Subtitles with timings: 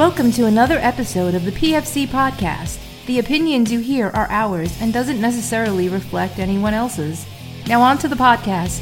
[0.00, 2.80] Welcome to another episode of the PFC podcast.
[3.04, 7.26] The opinions you hear are ours and doesn't necessarily reflect anyone else's.
[7.66, 8.80] Now on to the podcast.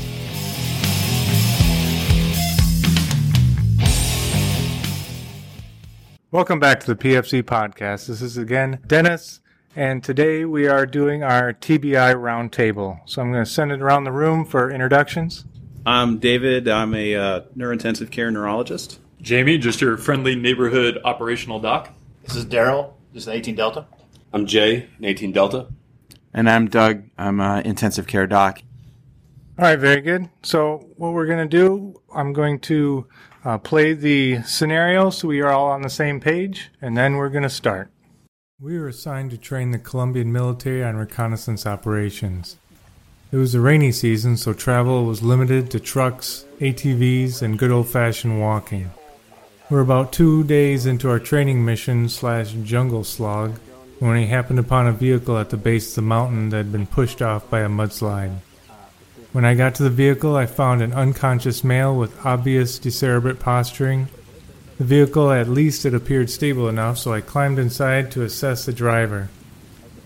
[6.31, 8.07] Welcome back to the PFC podcast.
[8.07, 9.41] This is again Dennis,
[9.75, 13.01] and today we are doing our TBI roundtable.
[13.07, 15.45] So I'm going to send it around the room for introductions.
[15.85, 16.69] I'm David.
[16.69, 19.01] I'm a uh, neurointensive care neurologist.
[19.29, 21.91] Jamie, just your friendly neighborhood operational doc.
[22.23, 23.85] This is Daryl, just an 18 Delta.
[24.33, 25.67] I'm Jay, an 18 Delta.
[26.33, 27.03] And I'm Doug.
[27.19, 28.63] I'm an intensive care doc.
[29.59, 30.31] All right, very good.
[30.43, 33.07] So what we're going to do, I'm going to
[33.45, 37.29] uh, play the scenario so we are all on the same page, and then we're
[37.29, 37.91] going to start.
[38.59, 42.57] We were assigned to train the Colombian military on reconnaissance operations.
[43.31, 47.91] It was the rainy season, so travel was limited to trucks, ATVs, and good old
[47.91, 48.91] fashioned walking.
[49.71, 53.59] We're about two days into our training mission slash jungle slog
[53.99, 56.87] when we happened upon a vehicle at the base of the mountain that had been
[56.87, 58.39] pushed off by a mudslide.
[59.33, 64.09] When I got to the vehicle, I found an unconscious male with obvious decerebrate posturing.
[64.79, 68.73] The vehicle, at least, it appeared stable enough, so I climbed inside to assess the
[68.73, 69.29] driver.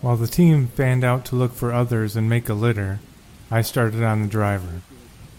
[0.01, 2.99] While the team fanned out to look for others and make a litter,
[3.49, 4.81] I started on the driver.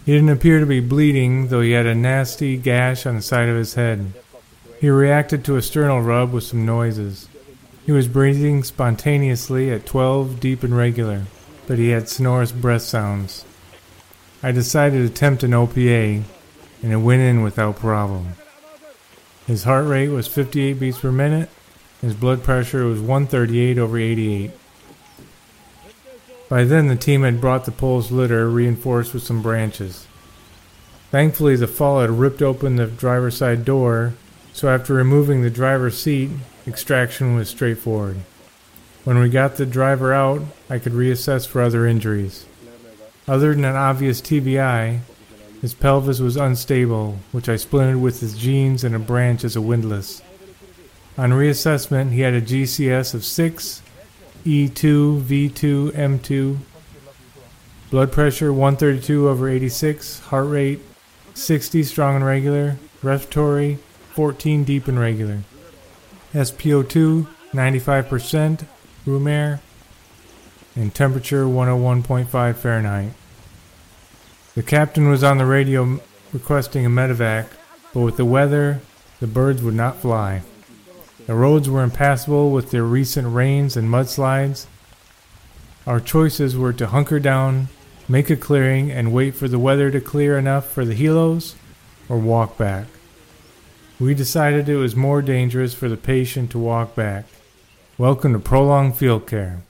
[0.05, 3.49] He didn't appear to be bleeding, though he had a nasty gash on the side
[3.49, 4.13] of his head.
[4.79, 7.27] He reacted to a sternal rub with some noises.
[7.87, 11.23] He was breathing spontaneously at 12 deep and regular,
[11.65, 13.45] but he had sonorous breath sounds.
[14.43, 16.23] I decided to attempt an OPA,
[16.83, 18.33] and it went in without problem.
[19.47, 21.49] His heart rate was 58 beats per minute.
[22.01, 24.51] His blood pressure was 138 over 88.
[26.47, 30.07] By then, the team had brought the pole's litter reinforced with some branches.
[31.11, 34.13] Thankfully, the fall had ripped open the driver's side door,
[34.53, 36.29] so after removing the driver's seat,
[36.67, 38.17] extraction was straightforward.
[39.03, 42.45] When we got the driver out, I could reassess for other injuries.
[43.27, 44.99] Other than an obvious TBI,
[45.61, 49.61] his pelvis was unstable, which I splintered with his jeans and a branch as a
[49.61, 50.21] windlass.
[51.17, 53.81] On reassessment, he had a GCS of 6,
[54.45, 56.57] E2, V2, M2,
[57.89, 60.79] blood pressure 132 over 86, heart rate
[61.33, 63.79] 60 strong and regular, respiratory
[64.13, 65.41] 14 deep and regular,
[66.33, 68.67] SpO2 95%,
[69.05, 69.61] room air,
[70.75, 73.13] and temperature 101.5 Fahrenheit.
[74.53, 75.99] The captain was on the radio
[76.31, 77.47] requesting a medevac,
[77.93, 78.81] but with the weather,
[79.19, 80.43] the birds would not fly.
[81.25, 84.67] The roads were impassable with their recent rains and mudslides.
[85.87, 87.69] Our choices were to hunker down,
[88.07, 91.55] make a clearing, and wait for the weather to clear enough for the helos,
[92.07, 92.85] or walk back.
[93.99, 97.25] We decided it was more dangerous for the patient to walk back.
[97.97, 99.63] Welcome to prolonged field care.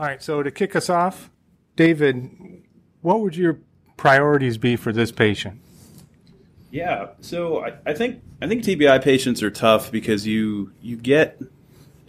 [0.00, 1.30] All right, so to kick us off,
[1.76, 2.62] David,
[3.00, 3.58] what would your
[3.96, 5.60] priorities be for this patient?
[6.74, 11.40] Yeah, so I, I think I think TBI patients are tough because you you get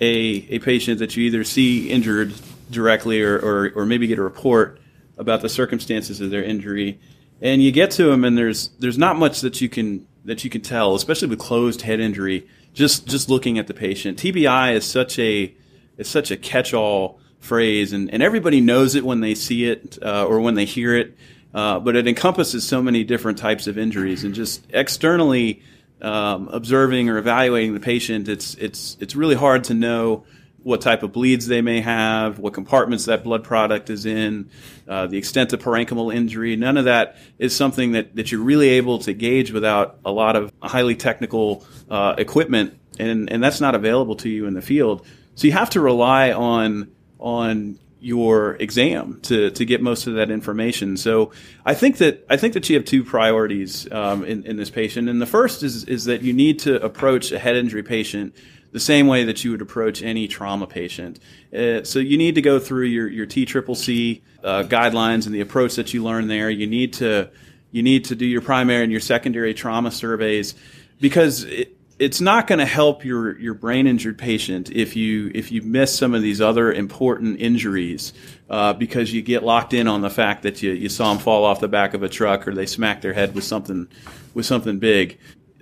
[0.02, 2.34] a a patient that you either see injured
[2.72, 4.80] directly or, or, or maybe get a report
[5.20, 7.00] about the circumstances of their injury,
[7.42, 10.50] and you get to them and there's there's not much that you can that you
[10.50, 12.48] can tell, especially with closed head injury.
[12.74, 15.54] Just just looking at the patient, TBI is such a
[16.00, 20.00] is such a catch all phrase, and, and everybody knows it when they see it
[20.02, 21.16] uh, or when they hear it.
[21.56, 25.64] Uh, but it encompasses so many different types of injuries, and just externally
[26.02, 30.26] um, observing or evaluating the patient, it's it's it's really hard to know
[30.64, 34.50] what type of bleeds they may have, what compartments that blood product is in,
[34.88, 36.56] uh, the extent of parenchymal injury.
[36.56, 40.36] None of that is something that, that you're really able to gauge without a lot
[40.36, 45.06] of highly technical uh, equipment, and and that's not available to you in the field.
[45.36, 50.30] So you have to rely on on your exam to, to get most of that
[50.30, 50.96] information.
[50.96, 51.32] So
[51.66, 55.10] I think that I think that you have two priorities um, in, in this patient,
[55.10, 58.36] and the first is is that you need to approach a head injury patient
[58.72, 61.20] the same way that you would approach any trauma patient.
[61.52, 65.76] Uh, so you need to go through your your TCCC uh, guidelines and the approach
[65.76, 66.52] that you learn there.
[66.52, 67.32] You need to
[67.72, 70.54] you need to do your primary and your secondary trauma surveys
[71.02, 75.52] because it, it's not going to help your your brain injured patient if you if
[75.52, 78.14] you miss some of these other important injuries
[78.50, 81.46] uh, because you get locked in on the fact that you, you saw them fall
[81.46, 83.88] off the back of a truck or they smacked their head with something
[84.34, 85.18] with something big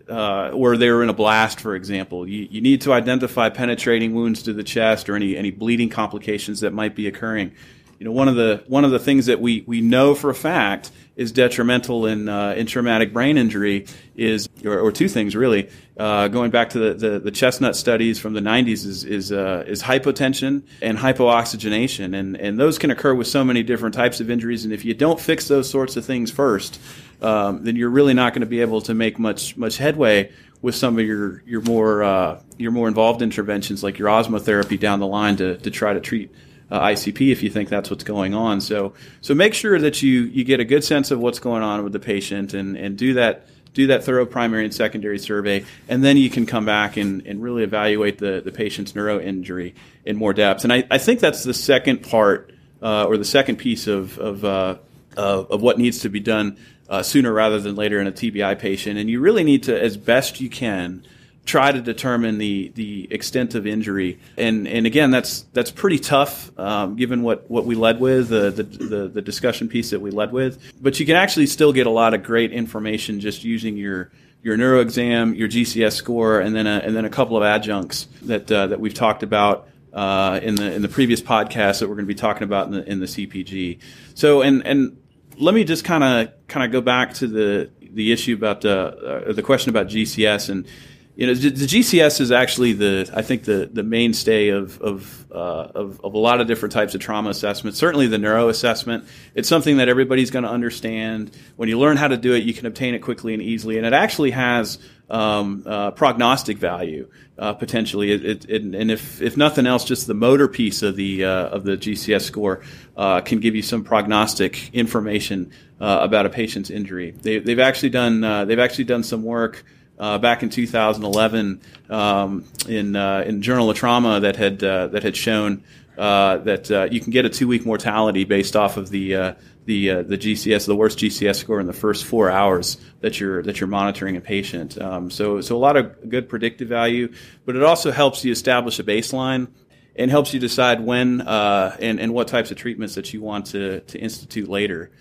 [0.09, 2.27] uh, or they were in a blast, for example.
[2.27, 6.62] You, you need to identify penetrating wounds to the chest or any any bleeding complications
[6.62, 7.53] that might be occurring.
[8.00, 10.36] You know, one of the one of the things that we we know for a
[10.36, 15.69] fact is detrimental in uh, in traumatic brain injury is or, or two things really.
[15.98, 19.63] Uh, going back to the, the, the, Chesnut studies from the 90s is is, uh,
[19.68, 24.30] is hypotension and hypooxygenation, and and those can occur with so many different types of
[24.30, 24.65] injuries.
[24.65, 26.80] And if you don't fix those sorts of things first,
[27.21, 30.31] um, then you're really not going to be able to make much much headway
[30.62, 35.00] with some of your your more uh, your more involved interventions like your osmotherapy down
[35.00, 36.31] the line to to try to treat
[36.71, 38.62] uh, ICP if you think that's what's going on.
[38.62, 41.83] So so make sure that you you get a good sense of what's going on
[41.83, 46.04] with the patient and and do that do that thorough primary and secondary survey, and
[46.04, 49.75] then you can come back and, and really evaluate the, the patient's neuro injury
[50.06, 50.64] in more depth.
[50.64, 54.46] And I, I think that's the second part uh, or the second piece of of,
[54.46, 54.78] uh,
[55.18, 56.58] of, of what needs to be done
[56.90, 59.00] uh, sooner rather than later in a TBI patient.
[59.00, 61.04] And you really need to, as best you can,
[61.45, 64.19] try to determine the the extent of injury.
[64.38, 68.51] And and again, that's that's pretty tough um, given what, what we led with the,
[68.51, 70.60] the, the the discussion piece that we led with.
[70.81, 74.12] But you can actually still get a lot of great information just using your
[74.42, 78.07] your neuro exam, your GCS score, and then a, and then a couple of adjuncts
[78.24, 79.68] that uh, that we've talked about.
[79.92, 82.74] Uh, in the in the previous podcast that we're going to be talking about in
[82.74, 83.78] the in the CPG,
[84.16, 84.98] so and and
[85.38, 88.69] let me just kind of kind of go back to the the issue about uh,
[88.69, 90.66] uh, the question about GCS and
[91.15, 95.36] you know, the, GCS is actually the, I think the, the mainstay of, of, uh,
[95.75, 97.75] of, of, a lot of different types of trauma assessment.
[97.75, 99.06] Certainly the neuro assessment.
[99.36, 101.30] It's something that everybody's going to understand.
[101.56, 103.77] When you learn how to do it, you can obtain it quickly and easily.
[103.77, 107.07] And it actually has um, uh, prognostic value
[107.38, 108.12] uh, potentially.
[108.12, 111.50] It, it, it, and if, if nothing else, just the motor piece of the, uh,
[111.50, 112.62] of the GCS score
[112.98, 117.12] uh, can give you some prognostic information uh, about a patient's injury.
[117.12, 119.63] They, they've actually done, they've actually done some work
[120.03, 125.01] uh, back in 2011 um, in uh, in Journal of Trauma that had uh, that
[125.01, 125.63] had shown
[125.97, 129.33] uh, that uh, you can get a two week mortality based off of the uh,
[129.63, 133.61] the the GCS the worst GCS score in the first four hours that you're that
[133.61, 134.77] you're monitoring a patient.
[134.77, 137.13] Um, so so a lot of good predictive value,
[137.45, 139.47] but it also helps you establish a baseline
[139.95, 143.79] and helps you decide when and and what types of treatments that you want to
[143.79, 144.91] to institute later.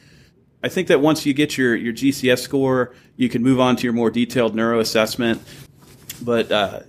[0.62, 3.84] I think that once you get your, your GCS score, you can move on to
[3.84, 5.42] your more detailed neuro assessment.
[6.22, 6.80] But uh,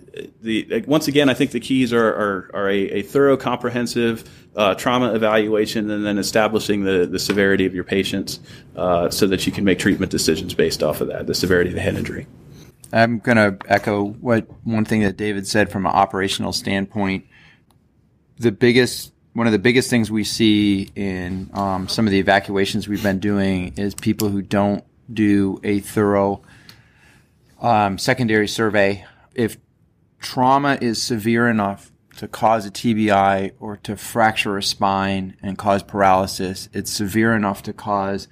[0.41, 4.75] the once again, I think the keys are, are, are a, a, thorough, comprehensive uh,
[4.75, 8.39] trauma evaluation, and then establishing the, the severity of your patients
[8.75, 11.75] uh, so that you can make treatment decisions based off of that, the severity of
[11.75, 12.27] the head injury.
[12.91, 17.25] I'm going to echo what one thing that David said from an operational standpoint.
[18.37, 22.87] The biggest one of the biggest things we see in um, some of the evacuations
[22.87, 26.41] we've been doing is people who don't do a thorough
[27.59, 29.05] um, secondary survey.
[29.33, 29.57] If
[30.19, 35.81] trauma is severe enough to cause a TBI or to fracture a spine and cause
[35.81, 38.27] paralysis, it's severe enough to cause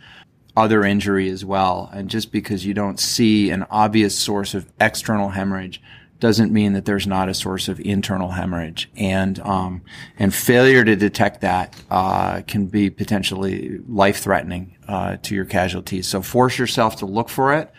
[0.56, 1.89] other injury as well.
[1.92, 5.81] And just because you don't see an obvious source of external hemorrhage
[6.21, 9.81] doesn't mean that there's not a source of internal hemorrhage, and um,
[10.18, 16.07] and failure to detect that uh, can be potentially life threatening uh, to your casualties.
[16.07, 17.73] So force yourself to look for it.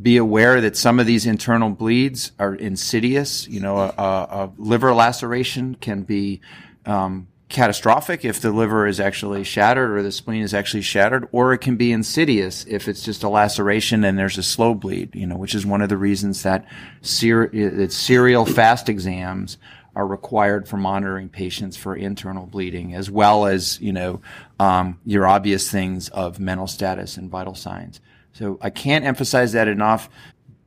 [0.00, 3.48] Be aware that some of these internal bleeds are insidious.
[3.48, 6.42] You know, a, a liver laceration can be
[6.84, 11.52] um, catastrophic if the liver is actually shattered or the spleen is actually shattered, or
[11.52, 15.26] it can be insidious if it's just a laceration and there's a slow bleed, you
[15.26, 16.66] know, which is one of the reasons that,
[17.02, 19.58] ser- serial fast exams
[19.94, 24.20] are required for monitoring patients for internal bleeding, as well as, you know,
[24.60, 28.00] um, your obvious things of mental status and vital signs.
[28.34, 30.10] So I can't emphasize that enough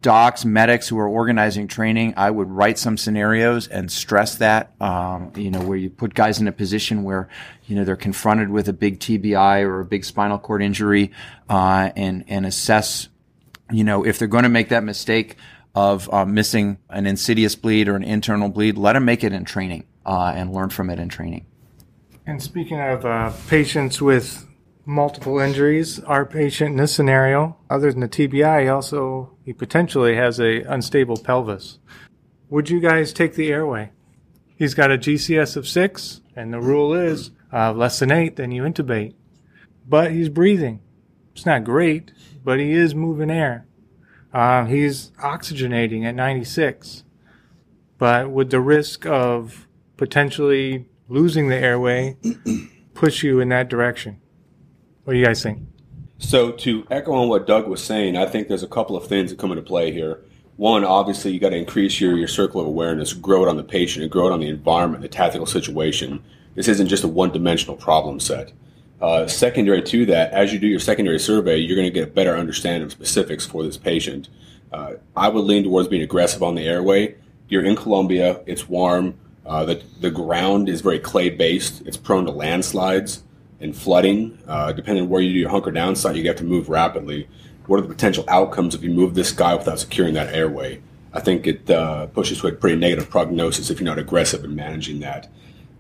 [0.02, 5.34] docs, medics who are organizing training, I would write some scenarios and stress that, um,
[5.36, 7.28] you know, where you put guys in a position where,
[7.68, 11.12] you know, they're confronted with a big TBI or a big spinal cord injury,
[11.50, 13.10] uh, and, and assess,
[13.72, 15.36] you know, if they're going to make that mistake
[15.76, 19.44] of uh, missing an insidious bleed or an internal bleed, let them make it in
[19.44, 21.46] training, uh, and learn from it in training.
[22.26, 24.49] And speaking of uh, patients with
[24.90, 26.00] multiple injuries.
[26.00, 30.64] Our patient in this scenario, other than the TBI, he also he potentially has a
[30.64, 31.78] unstable pelvis.
[32.50, 33.92] Would you guys take the airway?
[34.56, 38.52] He's got a GCS of six, and the rule is uh, less than eight, then
[38.52, 39.14] you intubate.
[39.88, 40.82] But he's breathing.
[41.34, 42.12] It's not great,
[42.44, 43.68] but he is moving air.
[44.34, 47.04] Uh, he's oxygenating at 96.
[47.98, 49.68] But with the risk of
[49.98, 52.18] potentially losing the airway,
[52.94, 54.22] push you in that direction.
[55.10, 55.64] What do you guys think?
[56.20, 59.32] So to echo on what Doug was saying, I think there's a couple of things
[59.32, 60.22] that come into play here.
[60.58, 63.64] One, obviously, you got to increase your, your circle of awareness, grow it on the
[63.64, 66.24] patient, and grow it on the environment, the tactical situation.
[66.54, 68.54] This isn't just a one dimensional problem set.
[69.02, 72.12] Uh, secondary to that, as you do your secondary survey, you're going to get a
[72.12, 74.30] better understanding of specifics for this patient.
[74.72, 77.16] Uh, I would lean towards being aggressive on the airway.
[77.48, 82.26] You're in Colombia, it's warm, uh, the, the ground is very clay based, it's prone
[82.26, 83.24] to landslides
[83.60, 84.38] and flooding.
[84.48, 87.28] Uh, depending on where you do your hunker down site, you have to move rapidly.
[87.66, 90.82] What are the potential outcomes if you move this guy without securing that airway?
[91.14, 94.56] I think it uh, pushes to a pretty negative prognosis if you're not aggressive in
[94.56, 95.28] managing that.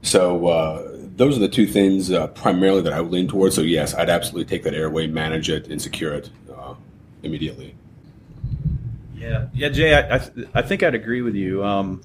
[0.01, 3.55] So uh, those are the two things uh, primarily that I would lean towards.
[3.55, 6.75] So yes, I'd absolutely take that airway, manage it, and secure it uh,
[7.23, 7.75] immediately.
[9.15, 10.21] Yeah, yeah, Jay, I, I,
[10.55, 11.63] I think I'd agree with you.
[11.63, 12.01] Um,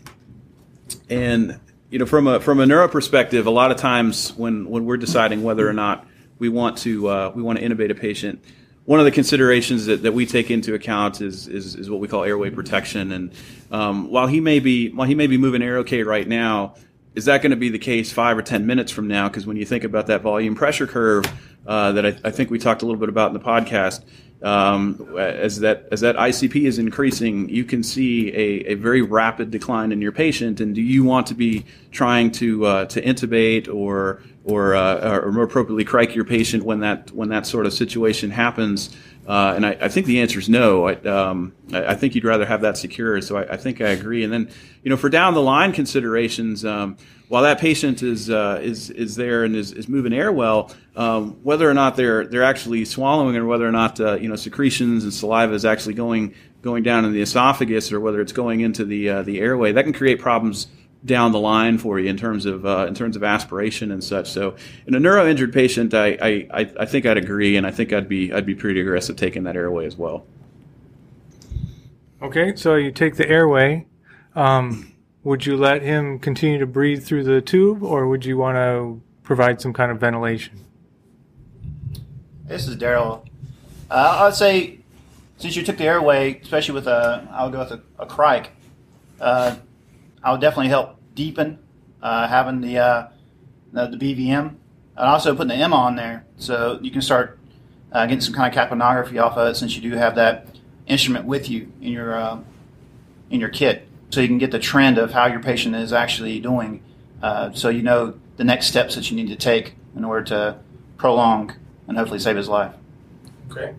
[1.09, 1.61] and
[1.91, 4.97] you know, from a from a neuro perspective, a lot of times when when we're
[4.97, 6.07] deciding whether or not
[6.39, 8.43] we want to uh, we want to intubate a patient,
[8.85, 12.09] one of the considerations that, that we take into account is, is, is what we
[12.09, 13.13] call airway protection.
[13.13, 13.33] And
[13.71, 16.75] um, while he may be while he may be moving air okay right now,
[17.15, 19.29] is that going to be the case five or ten minutes from now?
[19.29, 21.25] Because when you think about that volume pressure curve
[21.67, 24.05] uh, that I, I, think we talked a little bit about in the podcast,
[24.43, 29.51] um, as that as that ICP is increasing, you can see a, a, very rapid
[29.51, 30.61] decline in your patient.
[30.61, 35.33] And do you want to be trying to uh, to intubate or or uh, or
[35.33, 38.95] more appropriately cric your patient when that when that sort of situation happens?
[39.27, 40.89] Uh, and I, I, think the answer is no.
[40.89, 43.23] I, um, I, think you'd rather have that secure.
[43.23, 44.23] So I, I, think I agree.
[44.23, 44.51] And then,
[44.83, 49.17] you know, for down the line considerations, um, while that patient is uh, is is
[49.17, 53.35] there and is, is moving air well, um, whether or not they're they're actually swallowing,
[53.37, 57.05] or whether or not uh, you know secretions and saliva is actually going going down
[57.05, 60.21] in the esophagus, or whether it's going into the uh, the airway, that can create
[60.21, 60.67] problems
[61.05, 64.31] down the line for you in terms of uh, in terms of aspiration and such.
[64.31, 64.57] So
[64.87, 68.09] in a neuro injured patient, I, I, I think I'd agree, and I think I'd
[68.09, 70.27] be I'd be pretty aggressive taking that airway as well.
[72.23, 73.87] Okay, so you take the airway.
[74.35, 74.93] Um,
[75.23, 79.01] would you let him continue to breathe through the tube, or would you want to
[79.23, 80.65] provide some kind of ventilation?
[82.47, 83.27] This is Daryl.
[83.91, 84.81] Uh, I'd say
[85.37, 88.51] since you took the airway, especially with a, I'll go with a, a cric.
[89.21, 89.57] Uh,
[90.25, 91.59] I would definitely help deepen
[92.03, 93.09] uh, having the, uh,
[93.73, 94.59] the, the BVM and
[94.97, 97.39] also putting the M on there so you can start
[97.93, 100.49] uh, getting some kind of capnography off of it since you do have that
[100.87, 102.41] instrument with you in your uh,
[103.31, 106.41] in your kit so you can get the trend of how your patient is actually
[106.41, 106.83] doing
[107.23, 110.59] uh, so you know the next steps that you need to take in order to
[110.97, 111.55] prolong
[111.87, 112.75] and hopefully save his life.
[113.51, 113.75] Okay.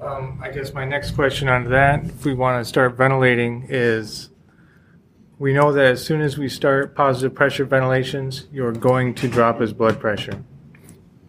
[0.00, 4.30] Um, I guess my next question on that, if we want to start ventilating, is
[5.38, 9.60] we know that as soon as we start positive pressure ventilations, you're going to drop
[9.60, 10.42] his blood pressure.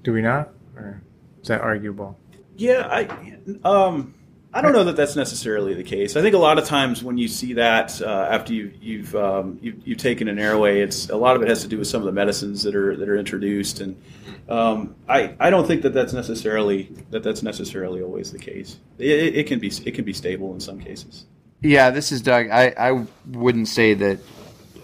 [0.04, 0.50] Do we not?
[0.76, 1.02] Or
[1.42, 2.18] is that arguable?
[2.56, 4.14] Yeah, I um,
[4.54, 6.16] I don't know that that's necessarily the case.
[6.16, 9.60] I think a lot of times when you see that uh, after you, you've um,
[9.62, 12.02] you've, you've taken an airway, it's a lot of it has to do with some
[12.02, 14.02] of the medicines that are that are introduced, and
[14.48, 18.80] um, I I don't think that that's necessarily that that's necessarily always the case.
[18.98, 21.26] It, it can be it can be stable in some cases.
[21.62, 22.50] Yeah, this is Doug.
[22.50, 24.20] I, I wouldn't say that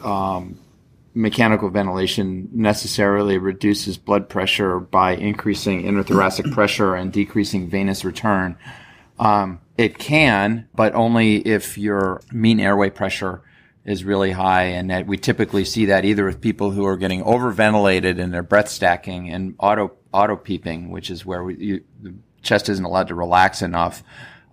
[0.03, 0.57] um,
[1.13, 8.57] mechanical ventilation necessarily reduces blood pressure by increasing interthoracic pressure and decreasing venous return.
[9.19, 13.41] Um, it can, but only if your mean airway pressure
[13.85, 17.21] is really high, and that we typically see that either with people who are getting
[17.23, 22.13] overventilated and their breath stacking and auto auto PEEPing, which is where we, you, the
[22.41, 24.03] chest isn't allowed to relax enough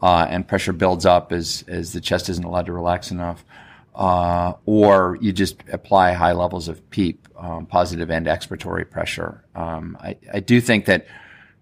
[0.02, 3.44] uh, and pressure builds up as as the chest isn't allowed to relax enough,
[3.94, 9.44] uh, or you just apply high levels of PEEP, um, positive end expiratory pressure.
[9.54, 11.06] Um, I, I do think that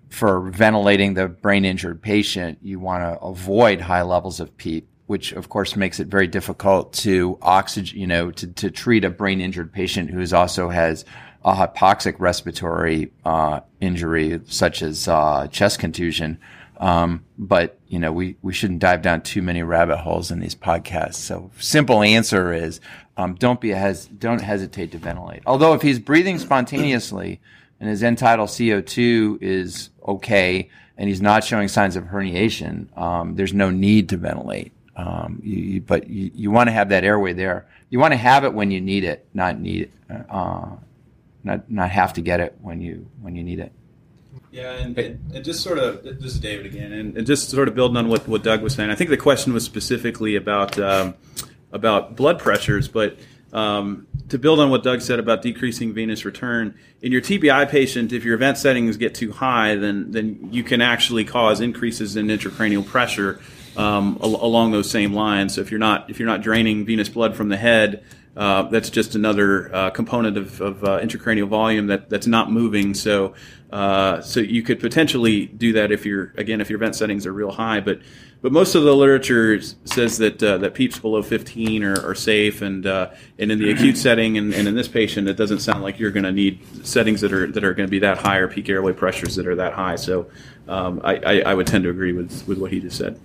[0.09, 5.33] for ventilating the brain injured patient, you want to avoid high levels of PEEP, which
[5.33, 9.40] of course makes it very difficult to oxygen, you know, to, to treat a brain
[9.40, 11.04] injured patient who also has
[11.45, 16.38] a hypoxic respiratory uh, injury, such as uh, chest contusion.
[16.78, 20.54] Um, but you know, we, we shouldn't dive down too many rabbit holes in these
[20.54, 21.14] podcasts.
[21.14, 22.80] So simple answer is,
[23.16, 25.42] um, don't be hes- don't hesitate to ventilate.
[25.44, 27.40] Although if he's breathing spontaneously
[27.80, 33.35] and his end tidal CO2 is okay and he's not showing signs of herniation, um,
[33.35, 34.73] there's no need to ventilate.
[34.97, 37.66] Um, you, you, but you, you want to have that airway there.
[37.90, 40.76] You want to have it when you need it, not need it, uh,
[41.44, 43.73] not not have to get it when you when you need it.
[44.59, 47.77] Yeah, and, and, just sort of this is David again, and, and, just sort of
[47.77, 48.91] building on what, what Doug was saying.
[48.91, 51.15] I think the question was specifically about um,
[51.71, 53.17] about blood pressures, but
[53.53, 58.12] um, to build on what Doug said about decreasing venous return in your TBI patient,
[58.12, 62.27] if your vent settings get too high, then then you can actually cause increases in
[62.27, 63.41] intracranial pressure
[63.77, 65.55] um, al- along those same lines.
[65.55, 68.03] So if you're not if you're not draining venous blood from the head
[68.38, 72.95] uh, that's just another uh, component of, of uh, intracranial volume that, that's not moving.
[72.95, 73.35] So
[73.71, 77.33] uh, so you could potentially do that if you're again if your vent settings are
[77.33, 78.00] real high, but
[78.40, 82.62] but most of the literature says that uh, that peeps below 15 are, are safe,
[82.62, 85.83] and uh, and in the acute setting and, and in this patient, it doesn't sound
[85.83, 88.38] like you're going to need settings that are that are going to be that high
[88.38, 89.97] or peak airway pressures that are that high.
[89.97, 90.30] So
[90.66, 93.21] um, I, I, I would tend to agree with with what he just said.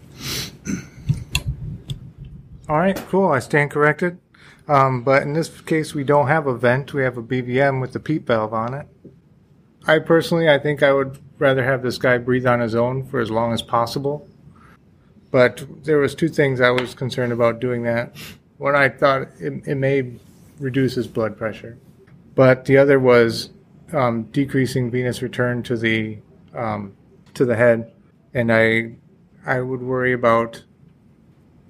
[2.67, 3.29] All right, cool.
[3.29, 4.19] I stand corrected.
[4.67, 6.93] Um, but in this case, we don't have a vent.
[6.93, 8.87] We have a BVM with the PEEP valve on it.
[9.85, 13.19] I personally, I think I would rather have this guy breathe on his own for
[13.19, 14.27] as long as possible.
[15.31, 18.15] But there was two things I was concerned about doing that.
[18.57, 20.13] One, I thought it, it may
[20.59, 21.77] reduce his blood pressure,
[22.35, 23.49] but the other was
[23.91, 26.19] um, decreasing venous return to the
[26.53, 26.95] um,
[27.33, 27.91] to the head,
[28.33, 28.95] and I
[29.45, 30.63] I would worry about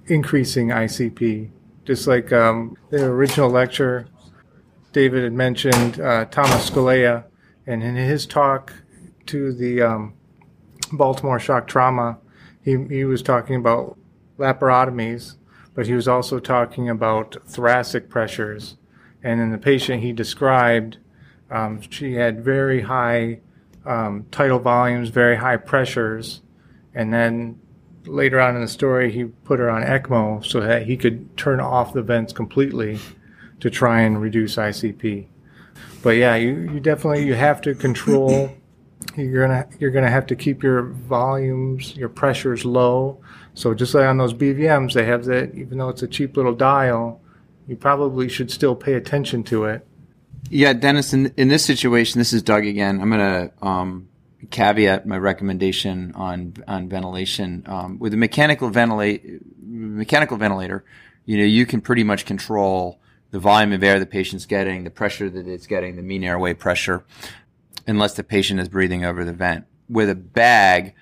[0.06, 1.50] increasing ICP.
[1.84, 4.06] Just like um, the original lecture,
[4.92, 7.24] David had mentioned uh, Thomas Scalea,
[7.66, 8.72] and in his talk
[9.26, 10.14] to the um,
[10.92, 12.18] Baltimore shock trauma,
[12.62, 13.98] he, he was talking about
[14.38, 15.36] laparotomies,
[15.74, 18.76] but he was also talking about thoracic pressures.
[19.22, 20.98] And in the patient he described,
[21.50, 23.40] um, she had very high
[23.84, 26.40] um, tidal volumes, very high pressures,
[26.94, 27.60] and then
[28.06, 31.60] later on in the story, he put her on ECMO so that he could turn
[31.60, 32.98] off the vents completely
[33.60, 35.26] to try and reduce ICP.
[36.02, 38.54] But yeah, you, you definitely you have to control.
[39.16, 43.20] You're gonna you're gonna have to keep your volumes, your pressures low.
[43.54, 45.54] So just like on those BVMs, they have that.
[45.54, 47.20] Even though it's a cheap little dial,
[47.66, 49.86] you probably should still pay attention to it.
[50.50, 51.12] Yeah, Dennis.
[51.12, 53.00] In in this situation, this is Doug again.
[53.00, 54.08] I'm gonna um,
[54.50, 60.84] caveat my recommendation on on ventilation um, with a mechanical ventilate mechanical ventilator.
[61.24, 64.90] You know, you can pretty much control the volume of air the patient's getting, the
[64.90, 67.04] pressure that it's getting, the mean airway pressure,
[67.86, 69.64] unless the patient is breathing over the vent.
[69.88, 70.94] With a bag,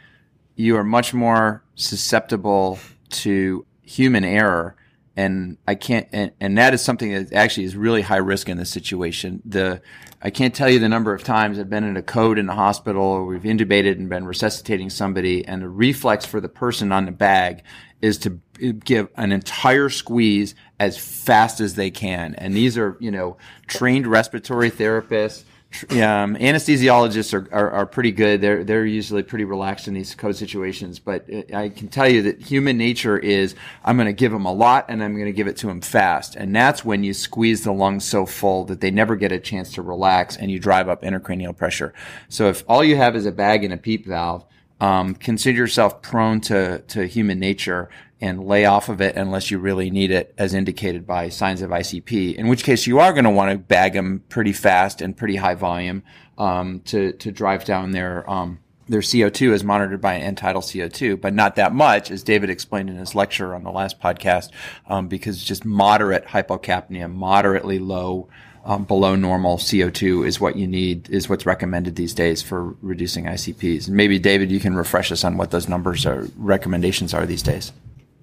[0.56, 2.78] you are much more susceptible
[3.10, 4.76] to human error
[5.16, 8.56] and I can't, and, and, that is something that actually is really high risk in
[8.56, 9.42] this situation.
[9.44, 9.82] The,
[10.24, 12.54] I can't tell you the number of times I've been in a code in the
[12.54, 17.06] hospital or we've intubated and been resuscitating somebody and the reflex for the person on
[17.06, 17.64] the bag
[18.00, 18.40] is to
[18.84, 22.36] give an entire squeeze as fast as they can.
[22.36, 25.42] And these are, you know, trained respiratory therapists,
[25.90, 28.40] um, anesthesiologists are, are, are, pretty good.
[28.40, 30.98] They're they're usually pretty relaxed in these code situations.
[30.98, 33.54] But I can tell you that human nature is
[33.84, 35.80] I'm going to give them a lot and I'm going to give it to them
[35.80, 39.38] fast, and that's when you squeeze the lungs so full that they never get a
[39.38, 41.94] chance to relax, and you drive up intracranial pressure.
[42.28, 44.44] So if all you have is a bag and a PEEP valve,
[44.80, 47.88] um, consider yourself prone to to human nature
[48.22, 51.70] and lay off of it unless you really need it, as indicated by signs of
[51.70, 52.36] ICP.
[52.36, 55.34] In which case, you are going to want to bag them pretty fast and pretty
[55.34, 56.04] high volume
[56.38, 61.20] um, to to drive down their um, their CO2 as monitored by end tidal CO2,
[61.20, 64.50] but not that much, as David explained in his lecture on the last podcast,
[64.86, 68.28] um, because just moderate hypocapnia, moderately low.
[68.64, 73.24] Um, below normal CO2 is what you need, is what's recommended these days for reducing
[73.24, 73.88] ICPs.
[73.88, 77.42] And maybe David, you can refresh us on what those numbers or recommendations are these
[77.42, 77.72] days.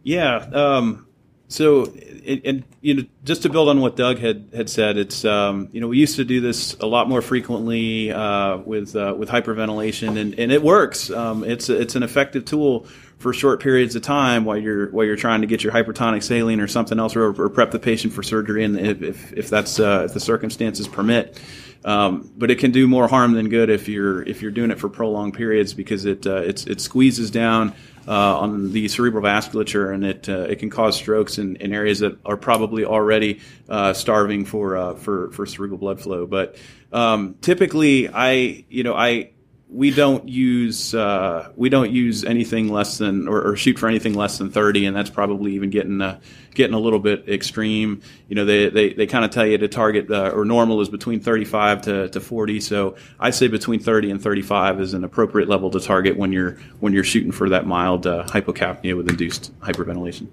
[0.09, 0.37] Yeah.
[0.37, 1.05] Um,
[1.49, 1.85] so,
[2.25, 5.69] and, and, you know, just to build on what Doug had had said, it's um,
[5.71, 9.29] you know we used to do this a lot more frequently uh, with uh, with
[9.29, 11.11] hyperventilation, and, and it works.
[11.11, 12.87] Um, it's it's an effective tool
[13.19, 16.59] for short periods of time while you're while you're trying to get your hypertonic saline
[16.59, 19.79] or something else, or, or prep the patient for surgery, and if if, if that's
[19.79, 21.39] uh, if the circumstances permit.
[21.85, 24.79] Um, but it can do more harm than good if you're if you're doing it
[24.79, 27.73] for prolonged periods because it uh, it squeezes down
[28.13, 32.17] on the cerebral vasculature, and it uh, it can cause strokes in, in areas that
[32.25, 36.25] are probably already uh, starving for uh, for for cerebral blood flow.
[36.25, 36.55] But
[36.91, 39.31] um, typically, I you know I
[39.71, 44.15] we don't use uh, we don't use anything less than or, or, shoot for anything
[44.15, 46.19] less than 30 and that's probably even getting uh,
[46.55, 48.01] getting a little bit extreme.
[48.29, 50.89] You know they they, they kind of tell you to target uh, or normal is
[50.89, 55.47] between 35 to, to 40 so i say between 30 and 35 is an appropriate
[55.47, 59.57] level to target when you're when you're shooting for that mild uh, hypocapnia with induced
[59.59, 60.27] hyperventilation.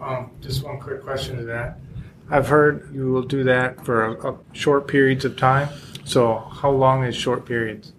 [0.00, 1.78] Um, just one quick question to that.
[2.30, 5.68] I've heard you will do that for a, a short periods of time
[6.04, 7.92] so how long is short periods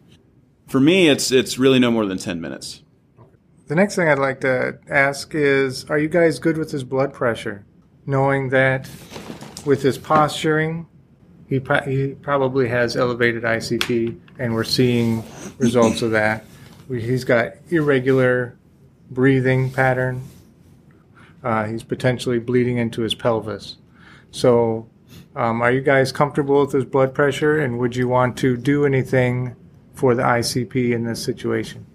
[0.73, 2.81] for me, it's it's really no more than ten minutes.
[3.67, 7.13] The next thing I'd like to ask is, are you guys good with his blood
[7.13, 7.63] pressure?
[8.07, 8.89] Knowing that
[9.67, 10.88] with his posturing,
[11.47, 15.23] he, pro- he probably has elevated ICP, and we're seeing
[15.59, 16.43] results of that.
[16.89, 18.57] He's got irregular
[19.12, 20.23] breathing pattern.
[21.43, 23.77] Uh, he's potentially bleeding into his pelvis.
[24.31, 24.89] So
[25.36, 28.88] Um, are you guys comfortable with his blood pressure, and would you want to do
[28.88, 29.55] anything
[29.93, 31.86] for the ICP in this situation?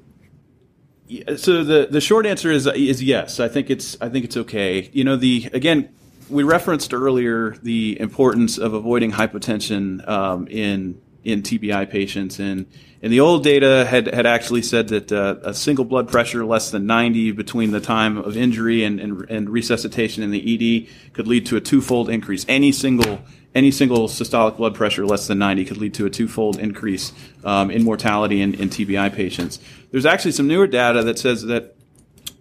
[1.37, 3.41] So the the short answer is is yes.
[3.41, 4.91] I think it's I think it's okay.
[4.93, 5.89] You know, the again,
[6.29, 12.67] we referenced earlier the importance of avoiding hypotension um, in in TBI patients, and
[13.03, 16.71] and the old data had had actually said that uh, a single blood pressure less
[16.71, 20.43] than 90 between the time of injury and, and, and resuscitation in the
[20.87, 22.45] ED could lead to a twofold increase.
[22.49, 23.21] Any single
[23.55, 27.13] any single systolic blood pressure less than 90 could lead to a twofold increase
[27.45, 29.59] um, in mortality in, in TBI patients.
[29.91, 31.75] There's actually some newer data that says that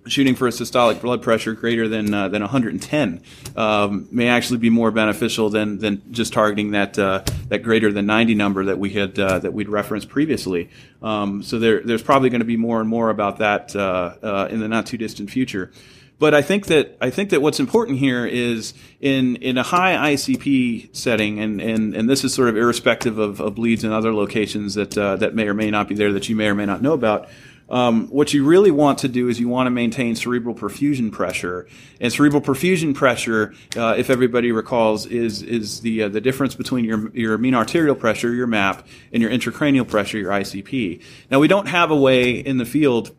[0.09, 3.21] shooting for a systolic blood pressure greater than uh, than 110
[3.55, 8.05] um, may actually be more beneficial than than just targeting that uh, that greater than
[8.05, 10.69] 90 number that we had uh, that we'd referenced previously.
[11.01, 14.47] Um, so there, there's probably going to be more and more about that uh, uh,
[14.49, 15.71] in the not too distant future.
[16.19, 20.13] But I think that I think that what's important here is in in a high
[20.13, 24.13] ICP setting, and and, and this is sort of irrespective of, of bleeds in other
[24.13, 26.65] locations that uh, that may or may not be there that you may or may
[26.65, 27.29] not know about.
[27.69, 31.67] Um, what you really want to do is you want to maintain cerebral perfusion pressure,
[31.99, 36.85] and cerebral perfusion pressure, uh, if everybody recalls, is is the uh, the difference between
[36.85, 41.03] your your mean arterial pressure, your MAP, and your intracranial pressure, your ICP.
[41.29, 43.15] Now we don't have a way in the field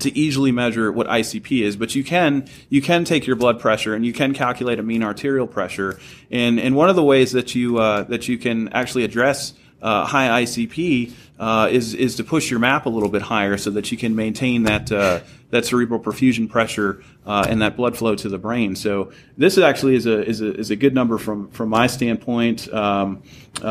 [0.00, 3.94] to easily measure what ICP is, but you can you can take your blood pressure
[3.94, 5.98] and you can calculate a mean arterial pressure.
[6.30, 10.06] And and one of the ways that you uh, that you can actually address uh,
[10.06, 13.92] high ICP uh, is is to push your map a little bit higher so that
[13.92, 15.20] you can maintain that uh,
[15.52, 18.74] that cerebral perfusion pressure uh, and that blood flow to the brain.
[18.74, 22.72] So this actually is a is a, is a good number from from my standpoint.
[22.72, 23.22] Um,
[23.62, 23.64] uh,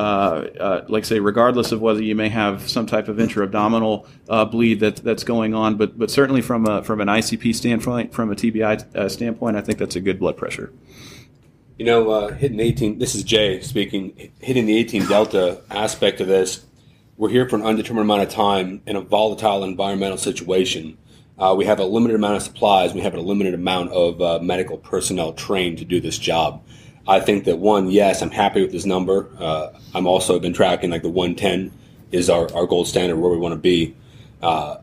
[0.59, 4.07] uh, like say, regardless of whether you may have some type of intra-abdominal
[4.51, 8.31] bleed that that's going on, but but certainly from a from an ICP standpoint, from
[8.31, 10.71] a TBI standpoint, I think that's a good blood pressure.
[11.79, 16.27] You know, uh, hitting 18, this is Jay speaking, hitting the 18 delta aspect of
[16.27, 16.63] this,
[17.17, 20.97] we're here for an undetermined amount of time in a volatile environmental situation.
[21.41, 22.93] Uh, we have a limited amount of supplies.
[22.93, 26.63] We have a limited amount of uh, medical personnel trained to do this job.
[27.07, 29.27] I think that one, yes, I'm happy with this number.
[29.39, 31.71] Uh, I'm also been tracking like the 110
[32.11, 33.95] is our, our gold standard where we want to be.
[34.39, 34.77] Uh,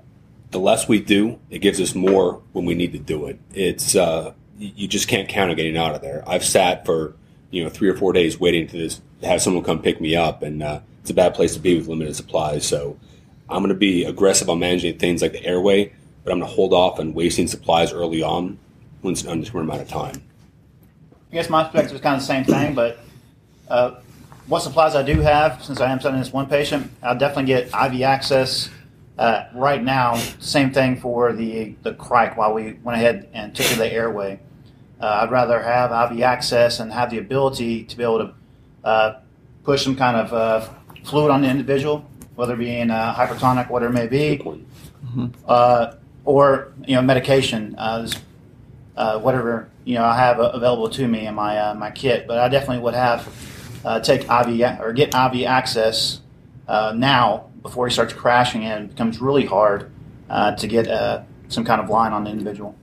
[0.50, 3.38] the less we do, it gives us more when we need to do it.
[3.54, 6.24] It's uh, you just can't count on getting out of there.
[6.26, 7.14] I've sat for
[7.50, 10.42] you know three or four days waiting to, this, have someone come pick me up,
[10.42, 12.66] and uh, it's a bad place to be with limited supplies.
[12.66, 12.98] So
[13.48, 15.92] I'm going to be aggressive on managing things like the airway,
[16.28, 18.58] but I'm going to hold off on wasting supplies early on
[19.00, 20.22] when it's an undetermined amount of time.
[21.30, 22.98] I guess my perspective is kind of the same thing, but
[23.68, 23.92] uh,
[24.46, 27.68] what supplies I do have, since I am sending this one patient, I'll definitely get
[27.68, 28.68] IV access.
[29.16, 33.66] Uh, right now, same thing for the the cric while we went ahead and took
[33.66, 34.38] to the airway.
[35.00, 38.34] Uh, I'd rather have IV access and have the ability to be able to
[38.84, 39.20] uh,
[39.64, 40.68] push some kind of uh,
[41.04, 45.28] fluid on the individual, whether it be in uh, hypertonic, whatever it may be, mm-hmm.
[46.28, 48.08] Uh, or you know medication, uh,
[48.96, 52.26] uh, whatever you know I have available to me in my uh, my kit.
[52.26, 56.20] But I definitely would have uh, take IV or get IV access
[56.68, 59.90] now before he starts crashing and it becomes really hard
[60.28, 60.86] to get
[61.48, 62.77] some kind of line on the individual.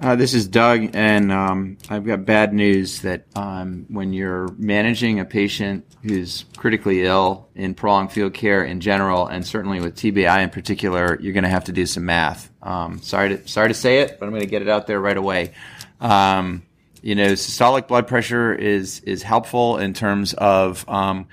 [0.00, 5.18] Uh, this is Doug, and um, I've got bad news that um, when you're managing
[5.18, 10.44] a patient who's critically ill in prolonged field care in general, and certainly with TBI
[10.44, 12.48] in particular, you're going to have to do some math.
[12.62, 15.00] Um, sorry to sorry to say it, but I'm going to get it out there
[15.00, 15.52] right away.
[16.00, 16.62] Um,
[17.02, 21.26] you know, systolic blood pressure is is helpful in terms of um,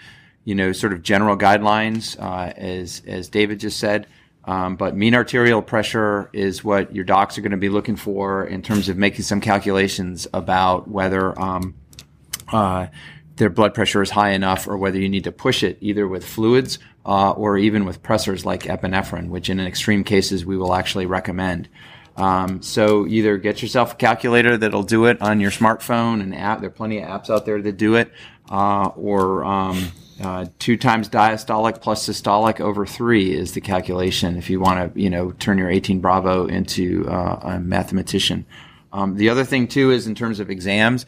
[0.44, 4.08] you know sort of general guidelines, uh, as as David just said.
[4.48, 8.46] Um, but mean arterial pressure is what your docs are going to be looking for
[8.46, 11.74] in terms of making some calculations about whether um,
[12.52, 12.88] uh,
[13.38, 16.24] their blood pressure is high enough or whether you need to push it either with
[16.24, 21.06] fluids uh, or even with pressors like epinephrine, which in extreme cases we will actually
[21.08, 21.68] recommend.
[22.16, 26.62] Um, so either get yourself a calculator that'll do it on your smartphone and app.
[26.62, 28.12] There are plenty of apps out there that do it,
[28.50, 34.50] uh, or um, uh, two times diastolic plus systolic over three is the calculation if
[34.50, 38.46] you want to, you know, turn your 18 Bravo into uh, a mathematician.
[38.94, 41.06] Um, the other thing too is in terms of exams,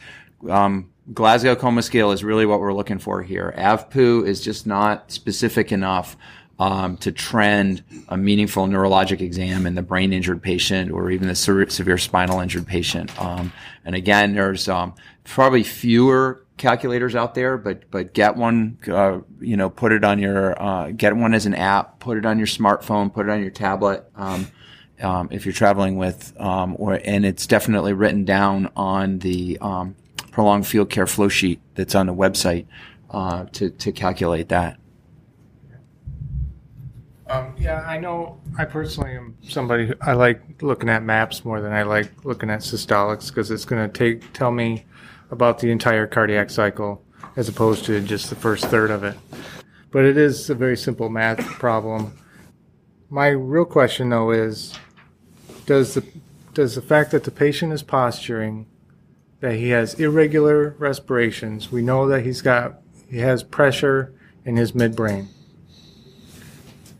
[0.49, 3.53] um, Glasgow Coma Scale is really what we're looking for here.
[3.57, 6.17] AVPU is just not specific enough
[6.59, 11.35] um, to trend a meaningful neurologic exam in the brain injured patient or even the
[11.35, 13.17] severe spinal injured patient.
[13.21, 13.53] Um,
[13.85, 18.77] and again, there's um, probably fewer calculators out there, but but get one.
[18.87, 21.99] Uh, you know, put it on your uh, get one as an app.
[21.99, 23.13] Put it on your smartphone.
[23.13, 24.05] Put it on your tablet.
[24.15, 24.47] Um,
[25.01, 29.95] um, if you're traveling with, um, or and it's definitely written down on the um,
[30.31, 32.65] prolonged field care flow sheet that's on the website
[33.11, 34.79] uh, to to calculate that.
[37.29, 38.39] Um, yeah, I know.
[38.57, 39.87] I personally am somebody.
[39.87, 43.65] Who, I like looking at maps more than I like looking at systolics because it's
[43.65, 44.85] going to take tell me
[45.31, 47.03] about the entire cardiac cycle
[47.35, 49.17] as opposed to just the first third of it.
[49.91, 52.17] But it is a very simple math problem.
[53.09, 54.73] My real question though is,
[55.65, 56.05] does the
[56.53, 58.65] does the fact that the patient is posturing,
[59.41, 64.13] that he has irregular respirations, we know that he's got he has pressure
[64.43, 65.27] in his midbrain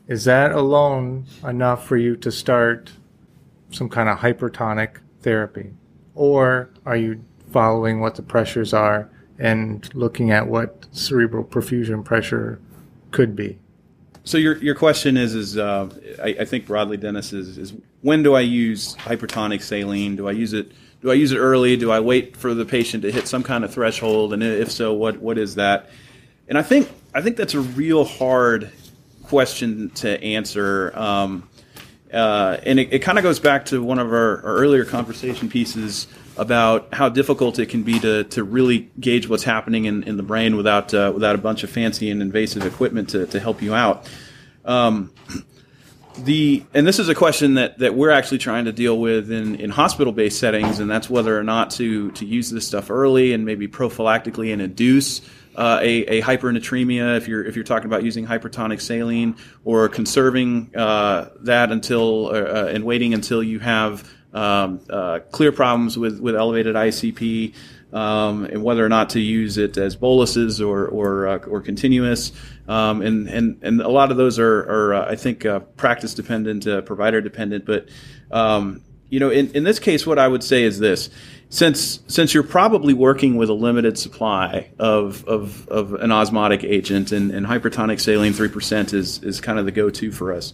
[0.07, 2.91] is that alone enough for you to start
[3.71, 5.73] some kind of hypertonic therapy?
[6.15, 12.59] Or are you following what the pressures are and looking at what cerebral perfusion pressure
[13.11, 13.57] could be?
[14.23, 15.89] So your your question is is uh,
[16.21, 20.17] I, I, think broadly, Dennis is is when do I use hypertonic saline?
[20.17, 20.71] Do I use it?
[21.01, 21.77] Do I use it early?
[21.77, 24.33] Do I wait for the patient to hit some kind of threshold?
[24.33, 25.89] And if so, what what is that?
[26.49, 28.69] And I think I think that's a real hard
[29.23, 30.91] question to answer.
[30.97, 31.49] Um,
[32.11, 35.49] uh, and it, it kind of goes back to one of our, our, earlier conversation
[35.49, 36.07] pieces
[36.37, 40.23] about how difficult it can be to, to really gauge what's happening in, in the
[40.23, 43.73] brain without uh, without a bunch of fancy and invasive equipment to, to help you
[43.73, 44.09] out.
[44.65, 45.11] Um,
[46.17, 49.55] the and this is a question that, that we're actually trying to deal with in,
[49.55, 53.33] in hospital based settings, and that's whether or not to to use this stuff early
[53.33, 55.21] and maybe prophylactically and induce
[55.55, 60.71] uh, a, a hypernatremia if you're if you're talking about using hypertonic saline or conserving
[60.75, 66.19] uh, that until uh, uh and waiting until you have um, uh, clear problems with,
[66.19, 67.53] with elevated ICP
[67.93, 72.33] um, and whether or not to use it as boluses or or, uh, or continuous
[72.67, 75.45] um, and and and a lot of those are, are I think
[75.77, 77.87] practice dependent provider dependent but
[78.29, 81.09] um, you know in, in this case what I would say is this
[81.49, 87.11] since since you're probably working with a limited supply of of, of an osmotic agent
[87.11, 90.53] and, and hypertonic saline three percent is is kind of the go-to for us.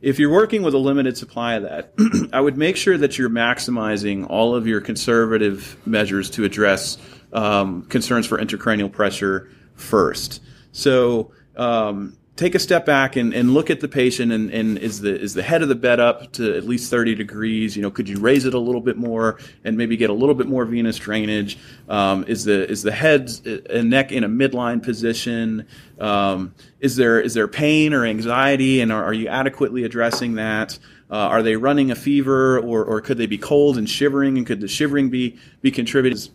[0.00, 1.92] If you're working with a limited supply of that,
[2.32, 6.96] I would make sure that you're maximizing all of your conservative measures to address
[7.32, 10.42] um, concerns for intracranial pressure first.
[10.72, 15.00] So um, take a step back and, and look at the patient and, and is
[15.00, 17.76] the is the head of the bed up to at least 30 degrees?
[17.76, 20.34] You know could you raise it a little bit more and maybe get a little
[20.34, 21.58] bit more venous drainage?
[21.88, 23.30] Um, is the is the head
[23.68, 25.66] and neck in a midline position?
[25.98, 30.78] Um, is there is there pain or anxiety and are, are you adequately addressing that?
[31.10, 34.46] Uh, are they running a fever or, or could they be cold and shivering and
[34.46, 36.30] could the shivering be be contributed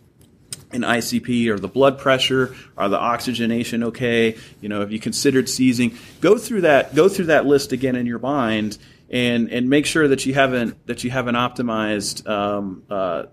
[0.76, 4.36] in ICP or the blood pressure, are the oxygenation okay?
[4.60, 5.96] You know, have you considered seizing?
[6.20, 6.94] Go through that.
[6.94, 8.78] Go through that list again in your mind,
[9.10, 13.24] and and make sure that you haven't that you haven't optimized um, uh,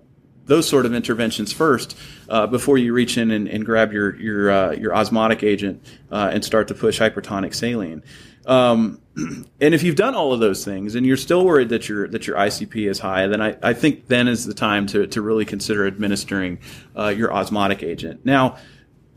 [0.46, 1.98] those sort of interventions first
[2.30, 6.30] uh, before you reach in and, and grab your your uh, your osmotic agent uh,
[6.34, 8.04] and start to push hypertonic saline.
[8.46, 12.08] Um, and if you've done all of those things and you're still worried that your
[12.08, 15.22] that your ICP is high, then I, I think then is the time to, to
[15.22, 16.60] really consider administering
[16.98, 18.26] uh, your osmotic agent.
[18.26, 18.58] Now,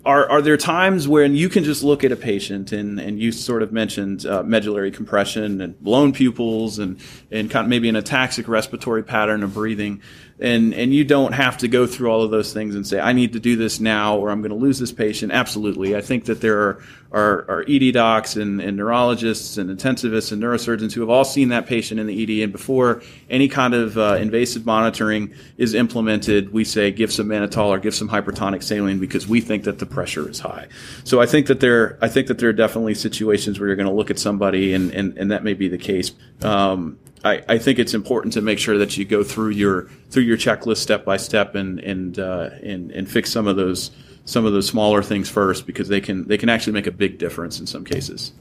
[0.06, 3.32] are, are there times when you can just look at a patient and, and you
[3.32, 7.00] sort of mentioned uh, medullary compression and blown pupils and,
[7.32, 10.00] and kind of maybe an ataxic respiratory pattern of breathing
[10.38, 13.12] and and you don't have to go through all of those things and say I
[13.12, 15.32] need to do this now or I'm going to lose this patient.
[15.32, 20.32] Absolutely, I think that there are are, are ED docs and, and neurologists and intensivists
[20.32, 22.42] and neurosurgeons who have all seen that patient in the ED.
[22.42, 27.68] And before any kind of uh, invasive monitoring is implemented, we say give some mannitol
[27.68, 30.68] or give some hypertonic saline because we think that the pressure is high.
[31.04, 33.88] So I think that there I think that there are definitely situations where you're going
[33.88, 36.12] to look at somebody and, and, and that may be the case.
[36.42, 40.24] Um, I, I, think it's important to make sure that you go through your through
[40.24, 43.90] your checklist step by step and and uh, and and fix some of those
[44.24, 47.18] some of those smaller things first because they can they can actually make a big
[47.18, 48.32] difference in some cases.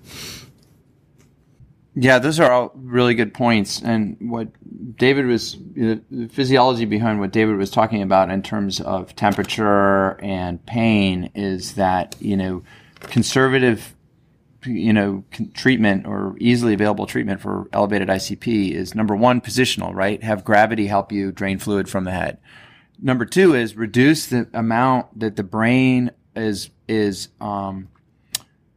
[1.97, 3.81] Yeah, those are all really good points.
[3.81, 4.49] And what
[4.97, 10.63] David was, the physiology behind what David was talking about in terms of temperature and
[10.65, 12.63] pain is that, you know,
[12.99, 13.94] conservative
[14.65, 15.23] you know,
[15.53, 20.21] treatment or easily available treatment for elevated ICP is number one, positional, right?
[20.23, 22.37] Have gravity help you drain fluid from the head.
[23.01, 27.89] Number two is reduce the amount that the brain is, is, um,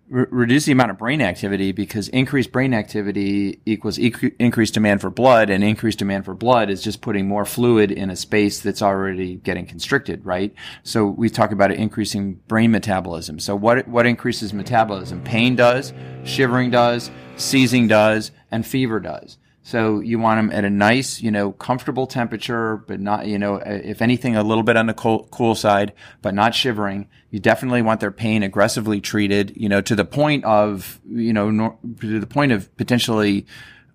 [0.08, 5.00] re- reduce the amount of brain activity because increased brain activity equals e- increased demand
[5.00, 8.60] for blood and increased demand for blood is just putting more fluid in a space
[8.60, 10.54] that's already getting constricted, right?
[10.82, 13.38] So we talk about increasing brain metabolism.
[13.38, 15.22] So what, what increases metabolism?
[15.22, 15.92] Pain does,
[16.24, 19.38] shivering does, seizing does, and fever does.
[19.68, 23.56] So you want them at a nice, you know, comfortable temperature, but not, you know,
[23.56, 27.06] if anything, a little bit on the cool, side, but not shivering.
[27.30, 31.50] You definitely want their pain aggressively treated, you know, to the point of, you know,
[31.50, 33.44] nor, to the point of potentially,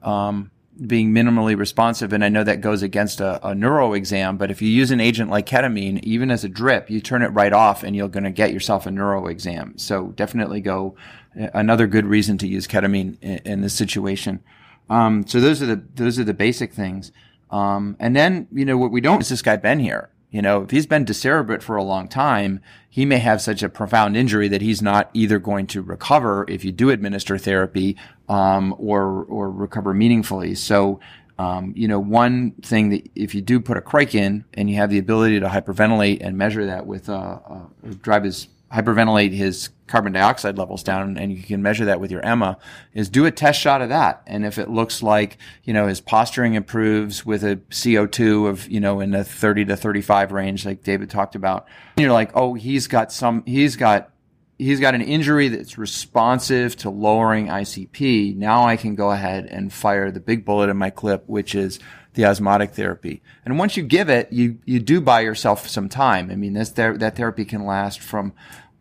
[0.03, 0.51] um,
[0.85, 2.13] being minimally responsive.
[2.13, 5.01] And I know that goes against a, a, neuro exam, but if you use an
[5.01, 8.25] agent like ketamine, even as a drip, you turn it right off and you're going
[8.25, 9.75] to get yourself a neuro exam.
[9.79, 10.95] So definitely go
[11.33, 14.43] another good reason to use ketamine in, in this situation.
[14.89, 17.11] Um, so those are the those are the basic things.
[17.51, 20.09] Um, and then you know what we don't is this guy been here.
[20.33, 23.69] You know, if he's been decerebrate for a long time, he may have such a
[23.69, 27.95] profound injury that he's not either going to recover if you do administer therapy,
[28.27, 30.55] um, or or recover meaningfully.
[30.55, 30.99] So,
[31.37, 34.77] um, you know, one thing that if you do put a cric in and you
[34.77, 37.65] have the ability to hyperventilate and measure that with uh, uh
[38.01, 42.21] drive his hyperventilate his carbon dioxide levels down and you can measure that with your
[42.21, 42.57] EMMA
[42.93, 44.23] is do a test shot of that.
[44.25, 48.79] And if it looks like, you know, his posturing improves with a CO2 of, you
[48.79, 52.87] know, in the 30 to 35 range, like David talked about, you're like, oh, he's
[52.87, 54.09] got some, he's got,
[54.57, 58.35] he's got an injury that's responsive to lowering ICP.
[58.35, 61.79] Now I can go ahead and fire the big bullet in my clip, which is
[62.13, 63.21] the osmotic therapy.
[63.45, 66.29] And once you give it, you, you do buy yourself some time.
[66.31, 68.33] I mean, this, that therapy can last from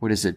[0.03, 0.37] what is it?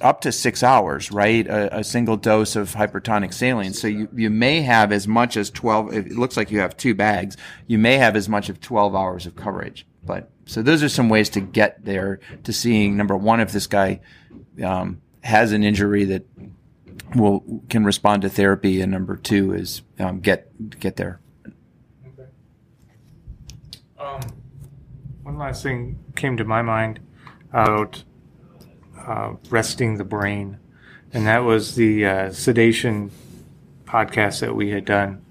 [0.00, 1.44] Up to six hours, right?
[1.44, 3.72] A, a, single dose of hypertonic saline.
[3.72, 6.94] So you, you may have as much as 12, it looks like you have two
[6.94, 7.36] bags.
[7.66, 9.86] You may have as much of 12 hours of coverage.
[10.04, 13.66] But so those are some ways to get there to seeing number one, if this
[13.66, 14.00] guy,
[14.62, 16.26] um, has an injury that
[17.16, 18.80] will, can respond to therapy.
[18.80, 21.18] And number two is, um, get, get there.
[22.06, 22.28] Okay.
[23.98, 24.20] Um,
[25.24, 27.00] one last thing came to my mind
[27.52, 28.04] about
[29.06, 30.58] uh, resting the brain,
[31.12, 33.10] and that was the uh, sedation
[33.84, 35.24] podcast that we had done,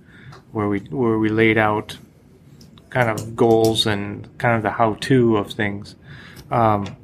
[0.51, 1.97] where we where we laid out
[2.89, 5.95] kind of goals and kind of the how-to of things.
[6.49, 6.97] Um,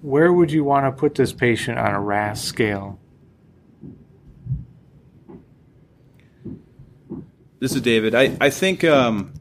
[0.00, 2.98] where would you want to put this patient on a RASS scale?
[7.60, 8.16] This is David.
[8.16, 9.32] I, I think um,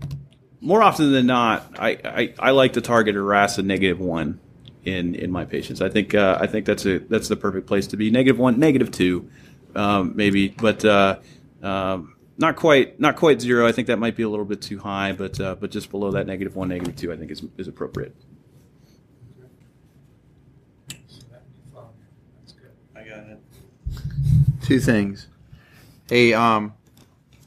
[0.60, 4.40] more often than not, I, I, I like to target a RASS of negative one
[4.86, 5.82] in in my patients.
[5.82, 8.10] I think uh, I think that's a that's the perfect place to be.
[8.12, 9.30] Negative one, negative two,
[9.76, 11.20] um, maybe, but uh,
[11.62, 13.68] um, not quite not quite zero.
[13.68, 16.12] I think that might be a little bit too high, but uh, but just below
[16.12, 18.16] that negative one, negative two, I think is is appropriate.
[24.62, 25.28] Two things.
[26.08, 26.74] Hey, um,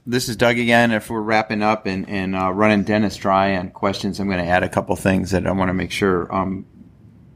[0.05, 0.91] this is Doug again.
[0.91, 4.51] If we're wrapping up and, and uh, running Dennis dry on questions, I'm going to
[4.51, 6.67] add a couple things that I want to make sure um,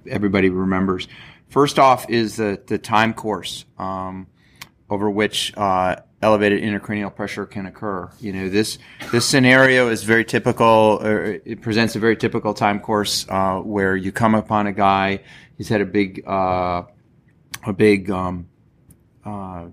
[0.09, 1.09] everybody remembers.
[1.49, 4.27] First off is the, the time course um,
[4.91, 8.11] over which uh, elevated intracranial pressure can occur.
[8.21, 8.79] You know, this
[9.13, 11.01] this scenario is very typical.
[11.03, 15.21] it presents a very typical time course uh, where you come upon a guy.
[15.57, 16.83] He's had a big uh,
[17.67, 18.49] a big um,
[19.25, 19.67] uh,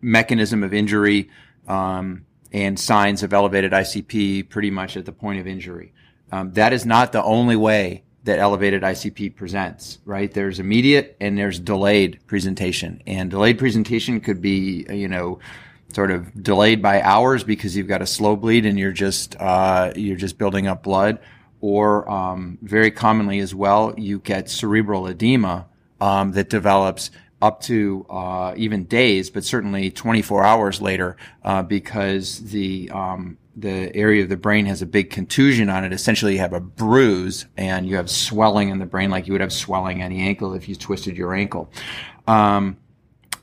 [0.00, 1.30] mechanism of injury
[1.66, 5.92] um, and signs of elevated ICP pretty much at the point of injury.
[6.30, 10.32] Um, that is not the only way that elevated ICP presents, right?
[10.32, 13.02] There's immediate and there's delayed presentation.
[13.06, 15.38] And delayed presentation could be, you know,
[15.92, 19.92] sort of delayed by hours because you've got a slow bleed and you're just, uh,
[19.96, 21.18] you're just building up blood.
[21.60, 25.66] Or, um, very commonly as well, you get cerebral edema,
[26.00, 32.50] um, that develops up to uh, even days, but certainly 24 hours later, uh, because
[32.50, 35.92] the um, the area of the brain has a big contusion on it.
[35.92, 39.40] Essentially, you have a bruise and you have swelling in the brain, like you would
[39.40, 41.70] have swelling on the ankle if you twisted your ankle.
[42.26, 42.76] Um,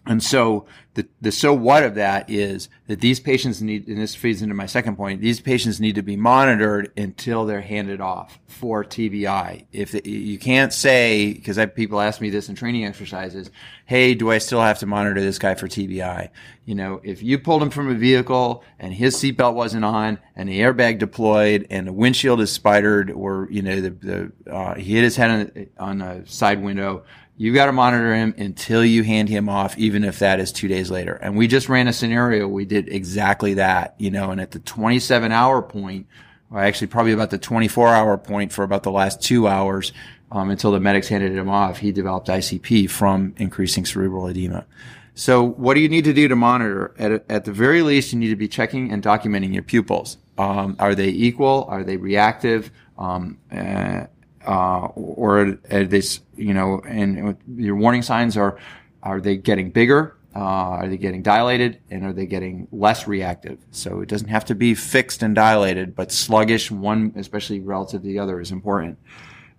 [0.06, 4.16] and so the, the so what of that is that these patients need, and this
[4.16, 8.40] feeds into my second point, these patients need to be monitored until they're handed off
[8.48, 9.66] for TBI.
[9.74, 13.52] If the, you can't say, because people ask me this in training exercises,
[13.86, 16.30] hey, do I still have to monitor this guy for TBI?
[16.64, 20.48] You know, if you pulled him from a vehicle and his seatbelt wasn't on and
[20.48, 24.94] the airbag deployed and the windshield is spidered or, you know, the, the uh, he
[24.94, 25.30] hit his head
[25.78, 27.04] on, on a side window,
[27.38, 30.68] you got to monitor him until you hand him off, even if that is two
[30.68, 31.14] days later.
[31.16, 32.48] And we just ran a scenario.
[32.48, 36.08] We did exactly that, you know, and at the 27 hour point,
[36.50, 39.92] or actually probably about the 24 hour point for about the last two hours,
[40.32, 44.66] um, until the medics handed him off, he developed ICP from increasing cerebral edema.
[45.14, 46.94] So what do you need to do to monitor?
[46.98, 50.18] At, at the very least, you need to be checking and documenting your pupils.
[50.38, 51.66] Um, are they equal?
[51.70, 52.72] Are they reactive?
[52.98, 54.06] Um, uh,
[54.46, 56.02] uh, or they,
[56.36, 58.58] you know, and your warning signs are,
[59.04, 60.16] are they getting bigger?
[60.36, 63.58] uh, are they getting dilated and are they getting less reactive?
[63.72, 68.08] So it doesn't have to be fixed and dilated, but sluggish, one, especially relative to
[68.08, 69.00] the other, is important.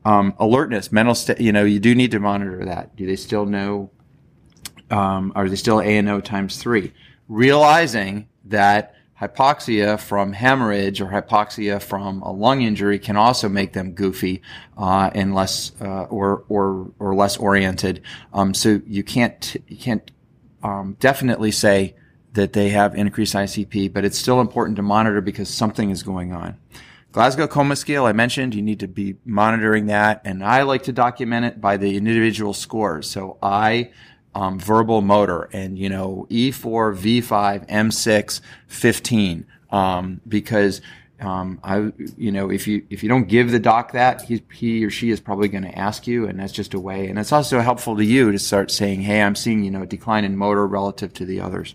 [0.05, 2.95] Um, alertness, mental state, you know, you do need to monitor that.
[2.95, 3.91] Do they still know,
[4.91, 6.93] um, are they still A&O times three?
[7.27, 13.93] Realizing that hypoxia from hemorrhage or hypoxia from a lung injury can also make them
[13.93, 14.43] goofy
[14.77, 18.03] uh, and less uh, or or or less oriented.
[18.33, 20.11] Um, so you can't you can't
[20.63, 21.95] um, definitely say
[22.35, 26.33] that they have increased ICP, but it's still important to monitor because something is going
[26.33, 26.59] on.
[27.13, 30.93] Glasgow Coma Scale, I mentioned, you need to be monitoring that, and I like to
[30.93, 33.09] document it by the individual scores.
[33.09, 33.93] So I
[34.37, 40.83] um, verbal motor and you know E4, V5, M6, 15, um, because
[41.21, 44.85] um, I you know if you if you don't give the doc that he he
[44.85, 47.09] or she is probably going to ask you, and that's just a way.
[47.09, 49.87] And it's also helpful to you to start saying, hey, I'm seeing you know a
[49.87, 51.75] decline in motor relative to the others.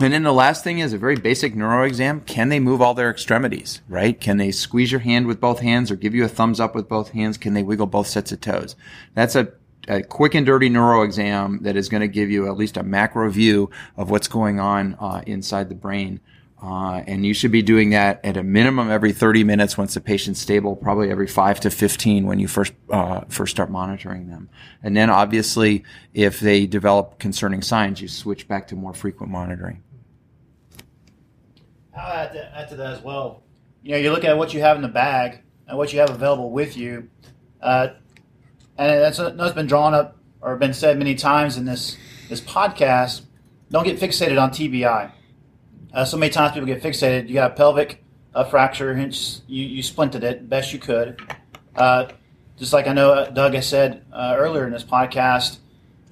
[0.00, 2.20] And then the last thing is a very basic neuro exam.
[2.20, 4.18] Can they move all their extremities, right?
[4.18, 6.86] Can they squeeze your hand with both hands or give you a thumbs up with
[6.86, 7.38] both hands?
[7.38, 8.76] Can they wiggle both sets of toes?
[9.14, 9.52] That's a
[9.88, 12.82] a quick and dirty neuro exam that is going to give you at least a
[12.82, 16.20] macro view of what's going on uh, inside the brain.
[16.62, 20.00] Uh, and you should be doing that at a minimum every 30 minutes once the
[20.00, 24.48] patient's stable, probably every 5 to 15 when you first uh, first start monitoring them.
[24.82, 25.84] And then obviously,
[26.14, 29.82] if they develop concerning signs, you switch back to more frequent monitoring.
[31.94, 33.42] I'll add to, add to that as well.
[33.82, 36.10] You know, you look at what you have in the bag and what you have
[36.10, 37.10] available with you.
[37.60, 37.88] Uh,
[38.78, 41.96] and that's, that's been drawn up or been said many times in this
[42.28, 43.22] this podcast.
[43.70, 45.10] Don't get fixated on TBI.
[45.92, 47.28] Uh, so many times people get fixated.
[47.28, 48.04] You got a pelvic
[48.34, 51.20] uh, fracture, hence you, you splinted it best you could.
[51.74, 52.08] Uh,
[52.58, 55.58] just like I know uh, Doug has said uh, earlier in this podcast,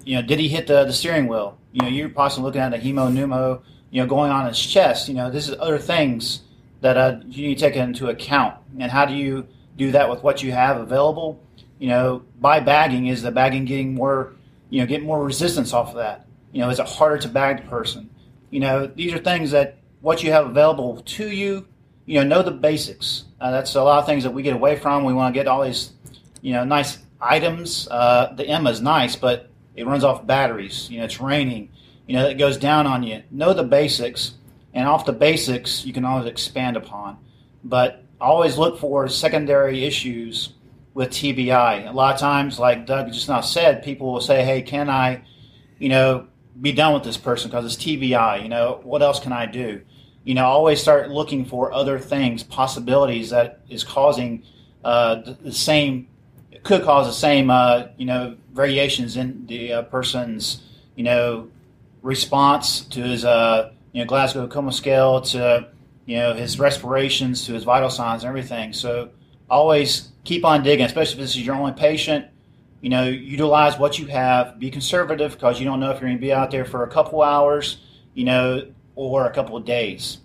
[0.03, 1.57] you know, did he hit the, the steering wheel?
[1.71, 5.07] You know, you're possibly looking at a hemo pneumo, you know, going on his chest.
[5.07, 6.41] You know, this is other things
[6.81, 8.55] that uh, you need to take into account.
[8.79, 9.47] And how do you
[9.77, 11.39] do that with what you have available?
[11.85, 14.33] You know, by bagging, is the bagging getting more,
[14.71, 16.25] you know, getting more resistance off of that?
[16.51, 18.09] You know, is it harder to bag the person?
[18.49, 21.67] You know, these are things that what you have available to you,
[22.07, 23.25] you know, know the basics.
[23.39, 25.03] Uh, that's a lot of things that we get away from.
[25.03, 25.91] We want to get all these,
[26.41, 27.87] you know, nice items.
[27.87, 30.89] Uh, the EMMA is nice, but it runs off batteries.
[30.89, 31.69] You know, it's raining.
[32.07, 33.21] You know, it goes down on you.
[33.29, 34.33] Know the basics,
[34.73, 37.19] and off the basics, you can always expand upon.
[37.63, 40.55] But always look for secondary issues
[40.95, 41.87] with TBI.
[41.87, 45.21] A lot of times, like Doug just now said, people will say, "Hey, can I,
[45.77, 46.27] you know,
[46.59, 48.41] be done with this person because it's TBI?
[48.41, 49.81] You know, what else can I do?"
[50.23, 54.43] You know, always start looking for other things, possibilities that is causing
[54.83, 56.07] uh, the, the, same,
[56.63, 60.63] could cause the same, uh, you know, variations in the uh, person's,
[60.95, 61.49] you know,
[62.01, 65.67] response to his, uh, you know, Glasgow Coma scale, to
[66.05, 68.71] you know his respirations, to his vital signs, and everything.
[68.71, 69.09] So
[69.49, 72.25] always keep on digging, especially if this is your only patient.
[72.81, 74.59] You know, utilize what you have.
[74.59, 76.89] Be conservative because you don't know if you're going to be out there for a
[76.89, 77.77] couple hours,
[78.13, 80.19] you know, or a couple of days.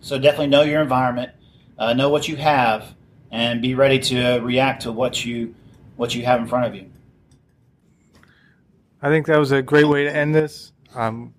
[0.00, 1.32] So definitely know your environment,
[1.78, 2.94] uh, know what you have,
[3.30, 5.54] and be ready to react to what you
[5.96, 6.90] what you have in front of you.
[9.00, 10.72] I think that was a great way to end this.
[10.94, 11.34] Um,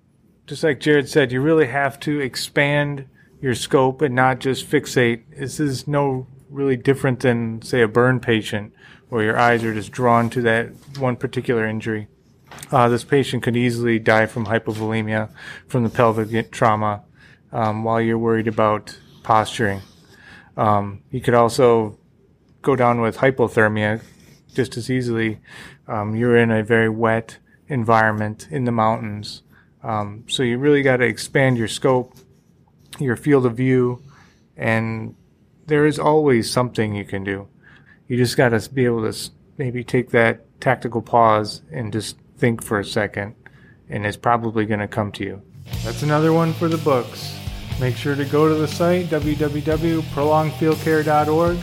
[0.47, 3.07] just like Jared said, you really have to expand
[3.41, 5.23] your scope and not just fixate.
[5.37, 8.73] This is no really different than, say, a burn patient
[9.09, 12.07] where your eyes are just drawn to that one particular injury.
[12.71, 15.29] Uh, this patient could easily die from hypovolemia
[15.67, 17.03] from the pelvic trauma
[17.51, 19.81] um, while you're worried about posturing.
[20.55, 21.97] Um, you could also
[22.61, 24.01] go down with hypothermia
[24.53, 25.39] just as easily.
[25.87, 27.37] Um, you're in a very wet
[27.67, 29.43] environment in the mountains.
[29.83, 32.17] Um, so you really got to expand your scope,
[32.99, 34.01] your field of view,
[34.57, 35.15] and
[35.67, 37.47] there is always something you can do.
[38.07, 42.63] You just got to be able to maybe take that tactical pause and just think
[42.63, 43.35] for a second,
[43.89, 45.41] and it's probably going to come to you.
[45.83, 47.35] That's another one for the books.
[47.79, 51.57] Make sure to go to the site www.prolongedfieldcare.org.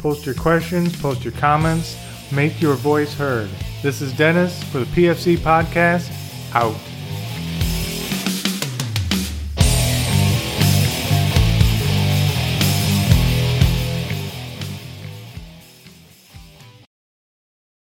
[0.00, 1.96] Post your questions, post your comments,
[2.30, 3.48] make your voice heard.
[3.82, 6.12] This is Dennis for the PFC Podcast.
[6.54, 6.76] Out.